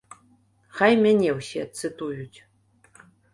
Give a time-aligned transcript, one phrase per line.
[0.79, 2.39] Хай мяне ўсе цытуюць.